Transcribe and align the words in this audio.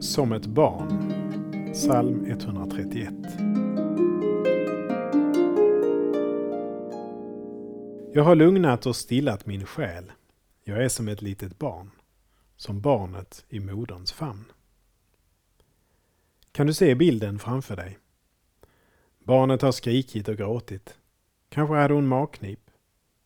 Som 0.00 0.32
ett 0.32 0.46
barn. 0.46 1.12
Psalm 1.72 2.24
131. 2.24 3.14
Jag 8.12 8.24
har 8.24 8.34
lugnat 8.34 8.86
och 8.86 8.96
stillat 8.96 9.46
min 9.46 9.66
själ. 9.66 10.12
Jag 10.64 10.84
är 10.84 10.88
som 10.88 11.08
ett 11.08 11.22
litet 11.22 11.58
barn, 11.58 11.90
som 12.56 12.80
barnet 12.80 13.44
i 13.48 13.60
moderns 13.60 14.12
famn. 14.12 14.44
Kan 16.52 16.66
du 16.66 16.74
se 16.74 16.94
bilden 16.94 17.38
framför 17.38 17.76
dig? 17.76 17.98
Barnet 19.24 19.62
har 19.62 19.72
skrikit 19.72 20.28
och 20.28 20.36
gråtit. 20.36 20.98
Kanske 21.48 21.74
hade 21.74 21.94
hon 21.94 22.08
magknip. 22.08 22.60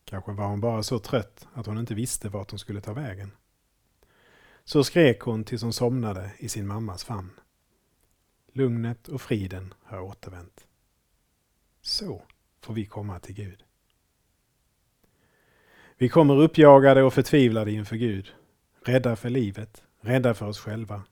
Kanske 0.05 0.31
var 0.31 0.47
hon 0.47 0.61
bara 0.61 0.83
så 0.83 0.99
trött 0.99 1.47
att 1.53 1.65
hon 1.65 1.77
inte 1.77 1.95
visste 1.95 2.29
vart 2.29 2.51
hon 2.51 2.59
skulle 2.59 2.81
ta 2.81 2.93
vägen. 2.93 3.31
Så 4.67 4.83
skrek 4.83 5.19
hon 5.19 5.43
tills 5.43 5.61
hon 5.61 5.73
somnade 5.73 6.31
i 6.37 6.49
sin 6.49 6.67
mammas 6.67 7.03
famn. 7.03 7.39
Lugnet 8.51 9.07
och 9.07 9.21
friden 9.21 9.73
har 9.83 10.01
återvänt. 10.01 10.67
Så 11.81 12.23
får 12.61 12.73
vi 12.73 12.85
komma 12.85 13.19
till 13.19 13.35
Gud. 13.35 13.63
Vi 15.97 16.09
kommer 16.09 16.41
uppjagade 16.41 17.03
och 17.03 17.13
förtvivlade 17.13 17.71
inför 17.71 17.95
Gud, 17.95 18.33
rädda 18.81 19.15
för 19.15 19.29
livet, 19.29 19.83
rädda 19.99 20.33
för 20.33 20.45
oss 20.45 20.59
själva. 20.59 21.03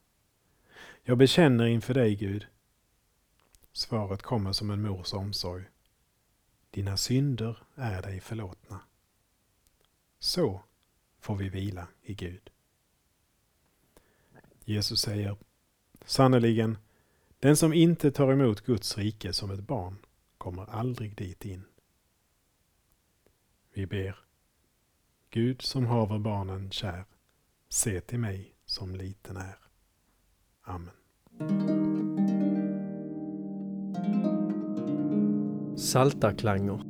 Jag 1.02 1.18
bekänner 1.18 1.66
inför 1.66 1.94
dig, 1.94 2.14
Gud. 2.14 2.46
Svaret 3.72 4.22
kommer 4.22 4.52
som 4.52 4.70
en 4.70 4.82
mors 4.82 5.12
omsorg. 5.12 5.64
Dina 6.70 6.96
synder 6.96 7.58
är 7.74 8.02
dig 8.02 8.20
förlåtna. 8.20 8.80
Så 10.18 10.62
får 11.20 11.36
vi 11.36 11.48
vila 11.48 11.88
i 12.02 12.14
Gud. 12.14 12.50
Jesus 14.64 15.00
säger 15.00 15.36
sannerligen, 16.04 16.78
den 17.40 17.56
som 17.56 17.72
inte 17.72 18.10
tar 18.10 18.32
emot 18.32 18.60
Guds 18.60 18.98
rike 18.98 19.32
som 19.32 19.50
ett 19.50 19.60
barn 19.60 19.98
kommer 20.38 20.70
aldrig 20.70 21.16
dit 21.16 21.44
in. 21.44 21.64
Vi 23.74 23.86
ber. 23.86 24.18
Gud 25.30 25.62
som 25.62 25.86
haver 25.86 26.18
barnen 26.18 26.70
kär, 26.70 27.04
se 27.68 28.00
till 28.00 28.18
mig 28.18 28.54
som 28.64 28.94
liten 28.94 29.36
är. 29.36 29.58
Amen. 30.62 30.90
Saltarklanger 35.76 36.82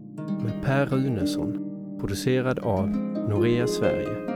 med 0.43 0.63
Per 0.63 0.87
Runesson 0.87 1.71
producerad 2.01 2.59
av 2.59 2.89
Norea 3.29 3.67
Sverige 3.67 4.34